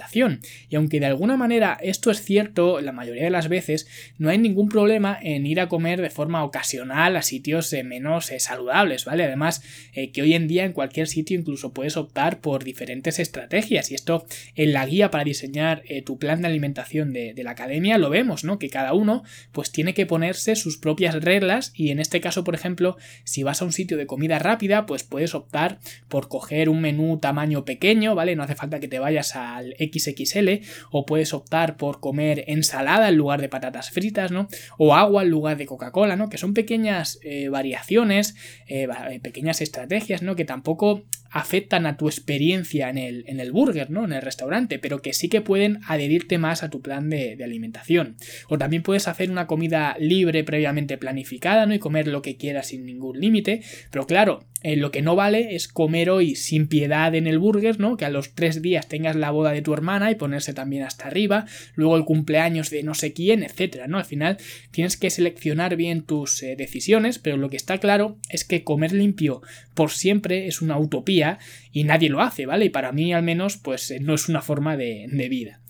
Y 0.69 0.77
aunque 0.77 1.01
de 1.01 1.07
alguna 1.07 1.37
manera 1.37 1.79
esto 1.83 2.11
es 2.11 2.23
cierto, 2.23 2.81
la 2.81 2.93
mayoría 2.93 3.25
de 3.25 3.31
las 3.31 3.49
veces 3.49 3.87
no 4.19 4.31
hay 4.31 4.39
ningún 4.39 4.69
problema 4.69 5.19
en 5.23 5.47
ir 5.47 5.61
a 5.61 5.69
comer 5.69 6.01
de 6.01 6.11
forma 6.11 6.45
ocasional 6.45 7.17
a 7.17 7.23
sitios 7.23 7.75
menos 7.85 8.31
saludables, 8.39 9.05
¿vale? 9.05 9.25
Además, 9.25 9.63
que 9.93 10.23
hoy 10.23 10.35
en 10.35 10.49
día 10.49 10.65
en 10.65 10.73
cualquier 10.73 11.07
sitio 11.07 11.39
incluso 11.39 11.73
puedes 11.73 11.97
optar 11.97 12.41
por 12.41 12.65
diferentes 12.65 13.19
estrategias. 13.19 13.91
Y 13.91 13.95
esto 13.95 14.27
en 14.55 14.73
la 14.73 14.87
guía 14.87 15.11
para 15.11 15.25
diseñar 15.25 15.83
eh, 15.87 16.03
tu 16.03 16.19
plan 16.19 16.43
de 16.43 16.49
alimentación 16.49 17.13
de, 17.13 17.35
la 17.45 17.51
academia 17.51 17.99
lo 17.99 18.09
vemos, 18.09 18.45
¿no? 18.45 18.59
Que 18.59 18.71
cada 18.71 18.95
uno 18.95 19.23
pues 19.53 19.71
tiene 19.71 19.93
que 19.93 20.07
ponerse 20.07 20.57
sus 20.57 20.79
propias 20.79 21.15
reglas 21.23 21.73
y 21.75 21.91
en 21.91 22.01
este 22.01 22.23
caso, 22.23 22.43
por 22.43 22.55
ejemplo, 22.55 22.97
si 23.25 23.43
vas 23.43 23.61
a 23.61 23.67
un 23.67 23.73
sitio 23.73 23.99
de 23.99 24.07
comida 24.07 24.39
rápida, 24.39 24.87
pues 24.87 25.03
puedes 25.05 25.35
optar 25.35 25.79
por 26.09 26.29
coger 26.29 26.71
un 26.71 26.81
menú 26.81 27.19
tamaño 27.19 27.67
pequeño, 27.67 28.15
¿vale? 28.15 28.35
No 28.35 28.43
hace 28.43 28.55
falta 28.55 28.81
que 28.81 28.89
te 28.89 28.99
vayas 28.99 29.37
al 29.37 29.75
XXL 29.93 30.65
o 30.91 31.07
puedes 31.07 31.35
optar 31.35 31.77
por 31.77 32.01
comer 32.01 32.45
ensalada 32.47 33.09
en 33.09 33.17
lugar 33.17 33.41
de 33.41 33.49
patatas 33.49 33.91
fritas, 33.91 34.31
¿no? 34.31 34.49
O 34.79 34.95
agua 34.95 35.23
en 35.23 35.31
lugar 35.31 35.57
de 35.57 35.67
Coca-Cola, 35.67 36.17
¿no? 36.17 36.29
Que 36.29 36.39
son 36.39 36.55
pequeñas 36.55 37.19
eh, 37.23 37.49
variaciones, 37.49 38.35
eh, 38.67 38.89
pequeñas 39.23 39.61
estrategias, 39.61 40.23
¿no? 40.23 40.37
Que 40.37 40.45
tampoco 40.45 41.05
afectan 41.35 41.85
a 41.85 41.97
tu 41.97 42.07
experiencia 42.07 42.89
en 42.89 42.97
el, 42.97 43.25
en 43.27 43.41
el 43.41 43.51
burger, 43.51 43.91
¿no? 43.91 44.05
En 44.05 44.13
el 44.13 44.23
restaurante, 44.23 44.79
pero 44.79 45.03
que 45.03 45.13
sí 45.13 45.29
que 45.29 45.41
pueden 45.41 45.81
adherirte 45.89 46.39
más 46.39 46.63
a 46.63 46.71
tu 46.71 46.81
plan 46.81 47.11
de, 47.11 47.37
alimentación. 47.45 48.17
O 48.49 48.57
también 48.57 48.85
puedes 48.85 49.09
hacer 49.09 49.31
una 49.33 49.49
comida 49.49 49.97
libre 49.99 50.45
previamente 50.45 50.97
planificada, 50.97 51.67
¿no? 51.67 51.75
Y 51.75 51.81
comer 51.81 52.07
lo 52.07 52.23
que 52.23 52.37
quieras 52.37 52.69
sin 52.69 52.87
ningún 52.87 53.19
límite. 53.21 53.63
Pero 53.91 54.07
claro, 54.07 54.45
eh, 54.63 54.77
lo 54.77 54.93
que 54.93 55.03
no 55.03 55.17
vale 55.17 55.57
es 55.57 55.67
comer 55.67 56.09
hoy 56.09 56.37
sin 56.37 56.69
piedad 56.69 57.13
en 57.17 57.27
el 57.27 57.41
burger, 57.41 57.81
¿no? 57.81 57.97
Que 57.97 58.05
a 58.05 58.11
los 58.11 58.35
tres 58.35 58.63
días 58.63 58.87
tengas 58.87 59.17
la 59.17 59.33
boda 59.33 59.51
de 59.51 59.61
tu 59.61 59.75
hermana 59.75 60.13
y 60.13 60.15
ponerse 60.15 60.55
también 60.55 60.85
hasta 60.85 61.09
arriba, 61.09 61.47
luego 61.75 61.97
el 61.97 62.05
cumpleaños 62.05 62.71
de 62.71 62.85
no 62.85 62.95
sé 62.95 63.13
quién, 63.13 63.43
etcétera, 63.43 63.89
¿no? 63.89 63.99
Al 63.99 64.05
final 64.05 64.39
tienes 64.71 64.97
que 64.97 65.11
seleccionar 65.11 65.75
bien 65.75 66.03
tus 66.03 66.43
eh, 66.45 66.55
decisiones, 66.57 67.19
pero 67.19 67.37
lo 67.37 67.51
que 67.51 67.57
está 67.57 67.79
claro 67.79 68.17
es 68.31 68.45
que 68.45 68.63
comer 68.63 68.93
limpio 68.93 69.43
por 69.75 69.91
siempre 69.91 70.47
es 70.47 70.63
una 70.63 70.79
utopía 70.79 71.24
y 71.73 71.85
nadie 71.85 72.11
lo 72.11 72.21
hace, 72.21 72.47
¿vale? 72.47 72.67
Y 72.67 72.71
para 72.71 72.93
mí 72.93 73.13
al 73.13 73.23
menos, 73.23 73.57
pues 73.57 73.91
eh, 73.91 74.01
no 74.01 74.15
es 74.15 74.29
una 74.29 74.43
forma 74.43 74.77
de, 74.77 75.07
de 75.09 75.29
vida. 75.29 75.61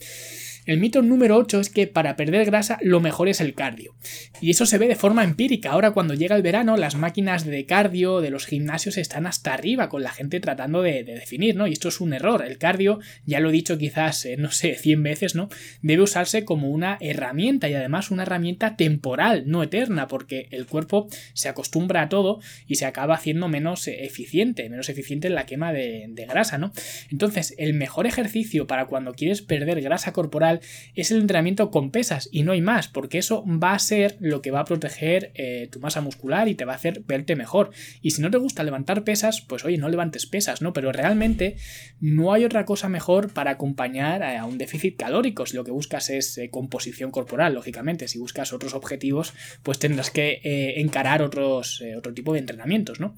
El 0.66 0.80
mito 0.80 1.02
número 1.02 1.37
8 1.37 1.61
es 1.61 1.68
que 1.68 1.87
para 1.87 2.16
perder 2.16 2.47
grasa 2.47 2.78
lo 2.80 3.00
mejor 3.00 3.28
es 3.28 3.42
el 3.42 3.54
cardio. 3.54 3.94
Y 4.40 4.50
eso 4.50 4.64
se 4.64 4.78
ve 4.78 4.88
de 4.88 4.97
forma 4.97 5.23
empírica. 5.23 5.71
Ahora 5.71 5.90
cuando 5.90 6.14
llega 6.14 6.37
el 6.37 6.42
verano 6.42 6.78
las 6.78 6.94
máquinas 6.94 7.44
de 7.44 7.66
cardio 7.66 8.23
de 8.23 8.30
los 8.30 8.47
gimnasios 8.47 8.97
están 8.97 9.26
hasta 9.26 9.52
arriba 9.52 9.90
con 9.90 10.02
la 10.02 10.11
gente 10.11 10.40
tratando 10.40 10.80
de, 10.80 11.04
definir, 11.04 11.54
¿no? 11.54 11.66
Y 11.66 11.73
esto 11.73 11.88
es 11.88 12.00
un 12.00 12.14
error. 12.14 12.42
El 12.47 12.56
cardio, 12.56 12.99
ya 13.26 13.40
lo 13.40 13.50
he 13.50 13.52
dicho 13.52 13.76
quizás, 13.76 14.25
eh, 14.25 14.37
no 14.38 14.50
sé, 14.50 14.75
100 14.75 15.02
veces, 15.02 15.35
¿no? 15.35 15.50
Debe 15.83 16.02
usarse 16.02 16.47
como 16.47 16.71
una 16.71 16.97
herramienta 17.00 17.68
y 17.68 17.75
además 17.75 18.11
una 18.11 18.23
herramienta 18.23 18.76
temporal, 18.76 19.44
no 19.47 19.62
eterna, 19.62 20.09
porque 20.09 20.49
el 20.50 20.66
cuerpo 20.66 21.09
se 21.35 21.50
acostumbra 21.50 22.02
a 22.02 22.09
todo 22.09 22.40
y 22.66 22.76
se 22.76 22.87
acaba 22.87 23.14
haciendo 23.14 23.49
menos 23.49 23.87
eh, 23.87 24.04
eficiente, 24.04 24.71
menos 24.71 24.88
eficiente 24.88 25.28
en 25.28 25.35
la 25.35 25.44
quema 25.44 25.75
de, 25.75 26.06
de 26.09 26.25
grasa, 26.25 26.56
¿no? 26.56 26.73
Entonces, 27.11 27.54
el 27.59 27.75
mejor 27.75 28.06
ejercicio 28.06 28.66
para 28.66 28.87
cuando 28.87 29.12
quieres 29.12 29.42
perder 29.42 29.83
grasa 29.83 30.12
corporal 30.12 30.53
es 30.94 31.11
el 31.11 31.20
entrenamiento 31.20 31.70
con 31.70 31.90
pesas 31.90 32.28
y 32.32 32.42
no 32.42 32.52
hay 32.52 32.61
más, 32.61 32.88
porque 32.88 33.18
eso 33.18 33.44
va 33.46 33.75
a 33.75 33.78
ser 33.78 34.16
lo 34.20 34.42
que 34.42 34.50
va 34.50 34.61
a 34.61 34.64
proteger 34.64 35.32
eh, 35.34 35.68
tu 35.70 35.80
masa 35.80 36.00
muscular 36.00 36.49
y 36.49 36.54
te 36.54 36.64
va 36.64 36.73
a 36.73 36.76
hacer 36.76 37.02
verte 37.06 37.37
mejor. 37.37 37.70
Y 38.02 38.12
si 38.12 38.23
no 38.23 38.30
te 38.30 38.38
gusta 38.38 38.62
levantar 38.62 39.04
pesas, 39.04 39.40
pues 39.40 39.64
oye, 39.64 39.78
no 39.78 39.88
levantes 39.88 40.26
pesas, 40.26 40.62
¿no? 40.62 40.73
Pero 40.73 40.92
realmente 40.92 41.56
no 42.00 42.32
hay 42.32 42.44
otra 42.44 42.64
cosa 42.64 42.88
mejor 42.88 43.32
para 43.32 43.52
acompañar 43.52 44.23
a 44.23 44.44
un 44.44 44.58
déficit 44.58 44.96
calórico. 44.96 45.46
Si 45.46 45.56
lo 45.56 45.64
que 45.64 45.70
buscas 45.70 46.11
es 46.11 46.38
eh, 46.38 46.50
composición 46.50 47.11
corporal, 47.11 47.54
lógicamente, 47.54 48.08
si 48.08 48.18
buscas 48.18 48.52
otros 48.52 48.75
objetivos, 48.75 49.34
pues 49.62 49.78
tendrás 49.78 50.11
que 50.11 50.40
eh, 50.44 50.80
encarar 50.80 51.23
otros, 51.23 51.82
otro 51.96 52.12
tipo 52.14 52.32
de 52.32 52.40
entrenamientos, 52.40 53.00
¿no? 53.00 53.16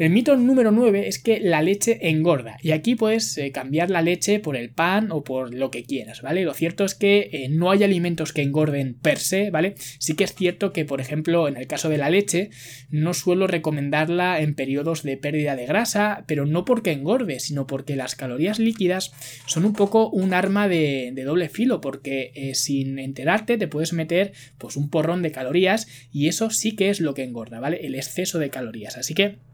El 0.00 0.08
mito 0.08 0.34
número 0.34 0.72
9 0.72 1.08
es 1.08 1.18
que 1.18 1.40
la 1.40 1.60
leche 1.60 2.08
engorda 2.08 2.56
y 2.62 2.70
aquí 2.70 2.94
puedes 2.94 3.36
eh, 3.36 3.52
cambiar 3.52 3.90
la 3.90 4.00
leche 4.00 4.40
por 4.40 4.56
el 4.56 4.70
pan 4.70 5.12
o 5.12 5.22
por 5.22 5.52
lo 5.52 5.70
que 5.70 5.84
quieras, 5.84 6.22
¿vale? 6.22 6.42
Lo 6.42 6.54
cierto 6.54 6.86
es 6.86 6.94
que 6.94 7.28
eh, 7.30 7.50
no 7.50 7.70
hay 7.70 7.84
alimentos 7.84 8.32
que 8.32 8.40
engorden 8.40 8.94
per 8.94 9.18
se, 9.18 9.50
¿vale? 9.50 9.74
Sí 9.98 10.14
que 10.14 10.24
es 10.24 10.34
cierto 10.34 10.72
que, 10.72 10.86
por 10.86 11.02
ejemplo, 11.02 11.48
en 11.48 11.58
el 11.58 11.66
caso 11.66 11.90
de 11.90 11.98
la 11.98 12.08
leche, 12.08 12.48
no 12.88 13.12
suelo 13.12 13.46
recomendarla 13.46 14.40
en 14.40 14.54
periodos 14.54 15.02
de 15.02 15.18
pérdida 15.18 15.54
de 15.54 15.66
grasa, 15.66 16.24
pero 16.26 16.46
no 16.46 16.64
porque 16.64 16.92
engorde, 16.92 17.38
sino 17.38 17.66
porque 17.66 17.94
las 17.94 18.16
calorías 18.16 18.58
líquidas 18.58 19.12
son 19.44 19.66
un 19.66 19.74
poco 19.74 20.08
un 20.08 20.32
arma 20.32 20.66
de, 20.66 21.12
doble 21.26 21.50
filo, 21.50 21.82
porque 21.82 22.32
eh, 22.34 22.54
sin 22.54 22.98
enterarte 22.98 23.58
te 23.58 23.68
puedes 23.68 23.92
meter 23.92 24.32
pues 24.56 24.76
un 24.78 24.88
porrón 24.88 25.20
de 25.20 25.30
calorías 25.30 25.88
y 26.10 26.28
eso 26.28 26.48
sí 26.48 26.74
que 26.74 26.88
es 26.88 27.00
lo 27.00 27.12
que 27.12 27.24
engorda, 27.24 27.60
¿vale? 27.60 27.80
El 27.82 27.96
exceso 27.96 28.38
de 28.38 28.48
calorías. 28.48 28.96
Así 28.96 29.12
que 29.12 29.49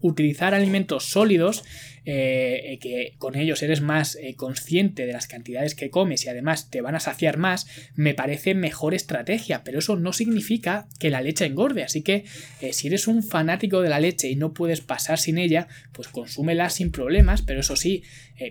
utilizar 0.00 0.54
alimentos 0.54 1.04
sólidos 1.04 1.64
eh, 2.08 2.74
eh, 2.74 2.78
que 2.78 3.14
con 3.18 3.34
ellos 3.34 3.64
eres 3.64 3.80
más 3.80 4.14
eh, 4.14 4.36
consciente 4.36 5.06
de 5.06 5.12
las 5.12 5.26
cantidades 5.26 5.74
que 5.74 5.90
comes 5.90 6.24
y 6.24 6.28
además 6.28 6.70
te 6.70 6.80
van 6.80 6.94
a 6.94 7.00
saciar 7.00 7.36
más, 7.36 7.66
me 7.96 8.14
parece 8.14 8.54
mejor 8.54 8.94
estrategia, 8.94 9.64
pero 9.64 9.80
eso 9.80 9.96
no 9.96 10.12
significa 10.12 10.86
que 11.00 11.10
la 11.10 11.20
leche 11.20 11.46
engorde, 11.46 11.82
así 11.82 12.02
que 12.02 12.24
si 12.70 12.86
eres 12.86 13.08
un 13.08 13.24
fanático 13.24 13.82
de 13.82 13.88
la 13.88 13.98
leche 13.98 14.30
y 14.30 14.36
no 14.36 14.52
puedes 14.54 14.82
pasar 14.82 15.18
sin 15.18 15.36
ella, 15.36 15.66
pues 15.90 16.06
consúmela 16.06 16.70
sin 16.70 16.92
problemas, 16.92 17.42
pero 17.42 17.58
eso 17.58 17.74
sí, 17.74 18.04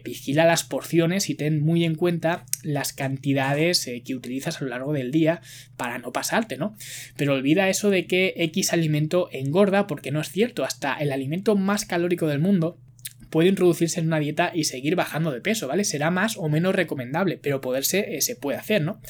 vigila 0.03 0.45
las 0.45 0.63
porciones 0.63 1.29
y 1.29 1.35
ten 1.35 1.61
muy 1.61 1.85
en 1.85 1.95
cuenta 1.95 2.45
las 2.63 2.91
cantidades 2.91 3.89
que 4.03 4.15
utilizas 4.15 4.59
a 4.59 4.63
lo 4.65 4.71
largo 4.71 4.93
del 4.93 5.11
día 5.11 5.41
para 5.77 5.99
no 5.99 6.11
pasarte, 6.11 6.57
¿no? 6.57 6.75
Pero 7.15 7.33
olvida 7.33 7.69
eso 7.69 7.89
de 7.89 8.05
que 8.05 8.33
X 8.35 8.73
alimento 8.73 9.29
engorda 9.31 9.87
porque 9.87 10.11
no 10.11 10.19
es 10.19 10.29
cierto, 10.29 10.65
hasta 10.65 10.95
el 10.95 11.11
alimento 11.11 11.34
más 11.55 11.85
calórico 11.85 12.27
del 12.27 12.39
mundo 12.39 12.79
puede 13.29 13.49
introducirse 13.49 13.99
en 13.99 14.07
una 14.07 14.19
dieta 14.19 14.51
y 14.53 14.63
seguir 14.63 14.95
bajando 14.95 15.31
de 15.31 15.41
peso, 15.41 15.67
¿vale? 15.67 15.83
Será 15.83 16.09
más 16.09 16.37
o 16.37 16.47
menos 16.47 16.73
recomendable, 16.73 17.37
pero 17.37 17.59
poderse 17.59 18.15
eh, 18.15 18.21
se 18.21 18.35
puede 18.35 18.57
hacer, 18.57 18.81
¿no? 18.81 19.01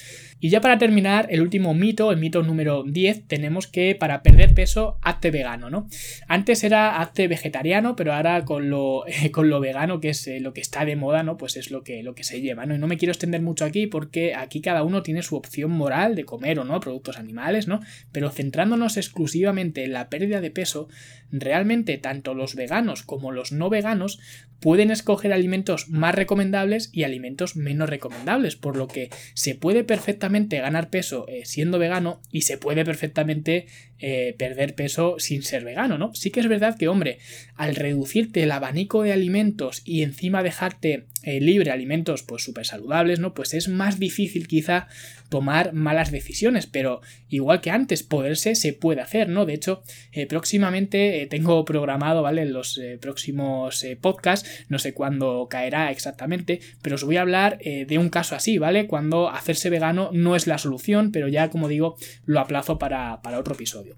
Y 0.45 0.49
ya 0.49 0.61
para 0.61 0.77
terminar, 0.77 1.25
el 1.31 1.41
último 1.41 1.73
mito, 1.73 2.11
el 2.11 2.19
mito 2.19 2.43
número 2.43 2.83
10, 2.83 3.27
tenemos 3.27 3.65
que 3.65 3.95
para 3.95 4.21
perder 4.21 4.53
peso, 4.53 4.99
hazte 5.01 5.31
vegano, 5.31 5.71
¿no? 5.71 5.87
Antes 6.27 6.63
era 6.63 7.01
hazte 7.01 7.27
vegetariano, 7.27 7.95
pero 7.95 8.13
ahora 8.13 8.45
con 8.45 8.69
lo, 8.69 9.05
con 9.31 9.49
lo 9.49 9.59
vegano, 9.59 9.99
que 9.99 10.09
es 10.09 10.27
eh, 10.27 10.39
lo 10.39 10.53
que 10.53 10.61
está 10.61 10.85
de 10.85 10.95
moda, 10.95 11.23
¿no? 11.23 11.37
Pues 11.37 11.57
es 11.57 11.71
lo 11.71 11.83
que, 11.83 12.03
lo 12.03 12.13
que 12.13 12.23
se 12.23 12.41
lleva, 12.41 12.67
¿no? 12.67 12.75
Y 12.75 12.77
no 12.77 12.85
me 12.85 12.99
quiero 12.99 13.11
extender 13.11 13.41
mucho 13.41 13.65
aquí 13.65 13.87
porque 13.87 14.35
aquí 14.35 14.61
cada 14.61 14.83
uno 14.83 15.01
tiene 15.01 15.23
su 15.23 15.35
opción 15.35 15.71
moral 15.71 16.13
de 16.13 16.25
comer 16.25 16.59
o 16.59 16.63
no 16.63 16.79
productos 16.79 17.17
animales, 17.17 17.67
¿no? 17.67 17.79
Pero 18.11 18.29
centrándonos 18.29 18.97
exclusivamente 18.97 19.83
en 19.83 19.93
la 19.93 20.11
pérdida 20.11 20.41
de 20.41 20.51
peso, 20.51 20.89
realmente 21.31 21.97
tanto 21.97 22.35
los 22.35 22.53
veganos 22.53 23.01
como 23.01 23.31
los 23.31 23.51
no 23.51 23.71
veganos 23.71 24.19
pueden 24.59 24.89
escoger 24.91 25.33
alimentos 25.33 25.89
más 25.89 26.15
recomendables 26.15 26.89
y 26.93 27.03
alimentos 27.03 27.55
menos 27.55 27.89
recomendables, 27.89 28.55
por 28.55 28.77
lo 28.77 28.87
que 28.87 29.09
se 29.33 29.55
puede 29.55 29.83
perfectamente 29.83 30.34
ganar 30.43 30.89
peso 30.89 31.25
eh, 31.27 31.43
siendo 31.45 31.79
vegano 31.79 32.21
y 32.31 32.41
se 32.41 32.57
puede 32.57 32.85
perfectamente 32.85 33.67
eh, 33.99 34.35
perder 34.37 34.75
peso 34.75 35.15
sin 35.19 35.41
ser 35.41 35.63
vegano, 35.63 35.97
¿no? 35.97 36.13
Sí 36.13 36.29
que 36.29 36.41
es 36.41 36.47
verdad 36.47 36.77
que, 36.77 36.87
hombre, 36.87 37.19
al 37.55 37.75
reducirte 37.75 38.43
el 38.43 38.51
abanico 38.51 39.03
de 39.03 39.13
alimentos 39.13 39.81
y 39.85 40.03
encima 40.03 40.43
dejarte 40.43 41.05
eh, 41.25 41.41
libre 41.41 41.71
alimentos 41.71 42.23
pues 42.23 42.43
súper 42.43 42.65
saludables, 42.65 43.19
¿no? 43.19 43.33
Pues 43.33 43.53
es 43.53 43.67
más 43.67 43.99
difícil 43.99 44.47
quizá 44.47 44.87
tomar 45.29 45.73
malas 45.73 46.11
decisiones, 46.11 46.67
pero 46.67 47.01
igual 47.29 47.61
que 47.61 47.71
antes, 47.71 48.03
poderse 48.03 48.55
se 48.55 48.73
puede 48.73 49.01
hacer, 49.01 49.27
¿no? 49.27 49.45
De 49.45 49.53
hecho, 49.53 49.83
eh, 50.11 50.27
próximamente 50.27 51.27
tengo 51.29 51.65
programado, 51.65 52.21
¿vale? 52.21 52.43
En 52.43 52.53
los 52.53 52.79
próximos 53.01 53.85
podcasts, 54.01 54.65
no 54.69 54.79
sé 54.79 54.93
cuándo 54.93 55.47
caerá 55.49 55.91
exactamente, 55.91 56.59
pero 56.81 56.95
os 56.95 57.03
voy 57.03 57.17
a 57.17 57.21
hablar 57.21 57.57
de 57.59 57.97
un 57.97 58.09
caso 58.09 58.35
así, 58.35 58.57
¿vale? 58.57 58.87
Cuando 58.87 59.29
hacerse 59.29 59.69
vegano 59.69 60.09
no 60.13 60.35
es 60.35 60.47
la 60.47 60.57
solución, 60.57 61.11
pero 61.11 61.27
ya, 61.27 61.49
como 61.49 61.67
digo, 61.67 61.97
lo 62.25 62.39
aplazo 62.39 62.77
para 62.77 63.19
otro 63.37 63.55
episodio. 63.55 63.95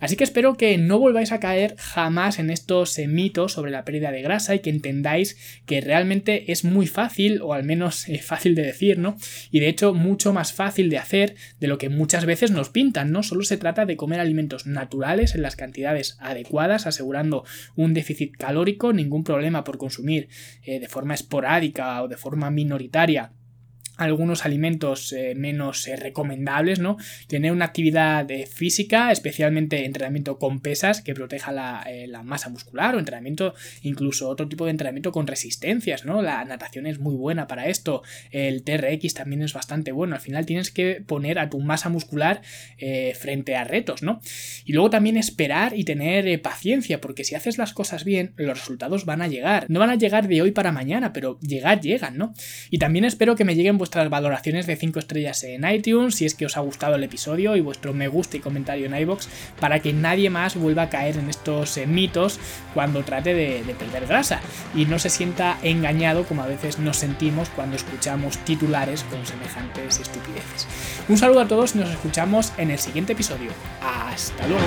Así 0.00 0.16
que 0.16 0.24
espero 0.24 0.56
que 0.56 0.78
no 0.78 0.98
volváis 0.98 1.32
a 1.32 1.40
caer 1.40 1.76
jamás 1.76 2.38
en 2.38 2.50
estos 2.50 2.98
eh, 2.98 3.06
mitos 3.08 3.52
sobre 3.52 3.70
la 3.70 3.84
pérdida 3.84 4.12
de 4.12 4.22
grasa 4.22 4.54
y 4.54 4.60
que 4.60 4.70
entendáis 4.70 5.36
que 5.66 5.80
realmente 5.80 6.52
es 6.52 6.64
fácil, 6.86 7.40
o 7.42 7.52
al 7.52 7.64
menos 7.64 8.08
eh, 8.08 8.18
fácil 8.18 8.54
de 8.54 8.62
decir, 8.62 8.98
¿no? 8.98 9.16
Y 9.50 9.60
de 9.60 9.68
hecho 9.68 9.94
mucho 9.94 10.32
más 10.32 10.52
fácil 10.52 10.90
de 10.90 10.98
hacer 10.98 11.36
de 11.58 11.68
lo 11.68 11.78
que 11.78 11.88
muchas 11.88 12.24
veces 12.24 12.50
nos 12.50 12.70
pintan, 12.70 13.12
¿no? 13.12 13.22
Solo 13.22 13.42
se 13.42 13.56
trata 13.56 13.86
de 13.86 13.96
comer 13.96 14.20
alimentos 14.20 14.66
naturales 14.66 15.34
en 15.34 15.42
las 15.42 15.56
cantidades 15.56 16.16
adecuadas, 16.20 16.86
asegurando 16.86 17.44
un 17.76 17.94
déficit 17.94 18.36
calórico, 18.36 18.92
ningún 18.92 19.24
problema 19.24 19.64
por 19.64 19.78
consumir 19.78 20.28
eh, 20.64 20.80
de 20.80 20.88
forma 20.88 21.14
esporádica 21.14 22.02
o 22.02 22.08
de 22.08 22.16
forma 22.16 22.50
minoritaria 22.50 23.32
algunos 24.00 24.44
alimentos 24.44 25.12
eh, 25.12 25.34
menos 25.36 25.86
eh, 25.86 25.96
recomendables, 25.96 26.78
¿no? 26.78 26.96
Tener 27.26 27.52
una 27.52 27.66
actividad 27.66 28.30
eh, 28.30 28.46
física, 28.46 29.12
especialmente 29.12 29.84
entrenamiento 29.84 30.38
con 30.38 30.60
pesas 30.60 31.02
que 31.02 31.14
proteja 31.14 31.52
la, 31.52 31.84
masa 32.24 32.50
muscular 32.50 32.94
o 32.94 32.98
entrenamiento, 32.98 33.54
incluso 33.82 34.28
otro 34.28 34.46
tipo 34.46 34.64
de 34.64 34.72
entrenamiento 34.72 35.10
con 35.10 35.26
resistencias, 35.26 36.04
¿no? 36.04 36.22
La 36.22 36.44
natación 36.44 36.86
es 36.86 36.98
muy 36.98 37.14
buena 37.14 37.46
para 37.46 37.66
esto, 37.66 38.02
el 38.30 38.62
TRX 38.62 39.14
también 39.14 39.42
es 39.42 39.52
bastante 39.52 39.90
bueno, 39.90 40.14
al 40.14 40.20
final 40.20 40.44
tienes 40.44 40.70
que 40.70 41.02
poner 41.06 41.38
a 41.38 41.48
tu 41.48 41.60
masa 41.60 41.88
muscular 41.88 42.42
frente 43.18 43.56
a 43.56 43.64
retos, 43.64 44.02
¿no? 44.02 44.20
Y 44.64 44.74
luego 44.74 44.90
también 44.90 45.16
esperar 45.16 45.76
y 45.76 45.84
tener 45.84 46.40
paciencia, 46.42 47.00
porque 47.00 47.24
si 47.24 47.34
haces 47.34 47.58
las 47.58 47.72
cosas 47.72 48.04
bien, 48.04 48.32
los 48.36 48.58
resultados 48.58 49.04
van 49.06 49.22
a 49.22 49.28
llegar. 49.28 49.66
No 49.68 49.80
van 49.80 49.90
a 49.90 49.96
llegar 49.96 50.28
de 50.28 50.42
hoy 50.42 50.50
para 50.52 50.72
mañana, 50.72 51.12
pero 51.12 51.38
llegar 51.40 51.80
llegan, 51.80 52.18
¿no? 52.18 52.34
Y 52.70 52.78
también 52.78 53.04
espero 53.04 53.34
que 53.34 53.44
me 53.44 53.54
lleguen 53.54 53.78
vuestras 53.78 53.89
vuestras 53.90 54.08
valoraciones 54.08 54.68
de 54.68 54.76
5 54.76 55.00
estrellas 55.00 55.42
en 55.42 55.68
iTunes, 55.68 56.14
si 56.14 56.24
es 56.24 56.36
que 56.36 56.46
os 56.46 56.56
ha 56.56 56.60
gustado 56.60 56.94
el 56.94 57.02
episodio, 57.02 57.56
y 57.56 57.60
vuestro 57.60 57.92
me 57.92 58.06
gusta 58.06 58.36
y 58.36 58.40
comentario 58.40 58.86
en 58.86 58.94
iBox, 58.94 59.28
para 59.58 59.80
que 59.80 59.92
nadie 59.92 60.30
más 60.30 60.54
vuelva 60.54 60.82
a 60.82 60.88
caer 60.90 61.16
en 61.16 61.28
estos 61.28 61.76
eh, 61.76 61.88
mitos 61.88 62.38
cuando 62.72 63.02
trate 63.02 63.34
de, 63.34 63.64
de 63.64 63.74
perder 63.74 64.06
grasa 64.06 64.42
y 64.76 64.84
no 64.84 65.00
se 65.00 65.10
sienta 65.10 65.58
engañado 65.64 66.22
como 66.22 66.44
a 66.44 66.46
veces 66.46 66.78
nos 66.78 66.98
sentimos 66.98 67.48
cuando 67.48 67.74
escuchamos 67.74 68.38
titulares 68.44 69.02
con 69.02 69.26
semejantes 69.26 69.98
estupideces. 69.98 70.68
Un 71.08 71.18
saludo 71.18 71.40
a 71.40 71.48
todos 71.48 71.74
y 71.74 71.78
nos 71.78 71.90
escuchamos 71.90 72.52
en 72.58 72.70
el 72.70 72.78
siguiente 72.78 73.14
episodio. 73.14 73.50
Hasta 73.82 74.46
luego. 74.46 74.62